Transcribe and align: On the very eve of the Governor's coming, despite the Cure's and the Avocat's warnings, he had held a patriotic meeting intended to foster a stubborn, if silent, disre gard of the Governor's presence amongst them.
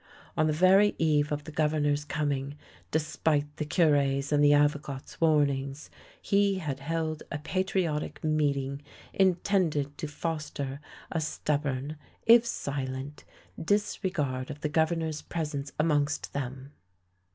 On 0.35 0.47
the 0.47 0.51
very 0.51 0.95
eve 0.97 1.31
of 1.31 1.43
the 1.43 1.51
Governor's 1.51 2.03
coming, 2.03 2.55
despite 2.89 3.57
the 3.57 3.65
Cure's 3.65 4.31
and 4.31 4.43
the 4.43 4.51
Avocat's 4.51 5.21
warnings, 5.21 5.91
he 6.19 6.55
had 6.57 6.79
held 6.79 7.21
a 7.31 7.37
patriotic 7.37 8.23
meeting 8.23 8.81
intended 9.13 9.95
to 9.99 10.07
foster 10.07 10.79
a 11.11 11.21
stubborn, 11.21 11.97
if 12.25 12.47
silent, 12.47 13.25
disre 13.61 14.11
gard 14.11 14.49
of 14.49 14.61
the 14.61 14.69
Governor's 14.69 15.21
presence 15.21 15.71
amongst 15.79 16.33
them. 16.33 16.71